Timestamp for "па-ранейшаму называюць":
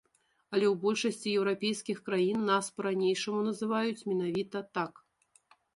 2.79-4.05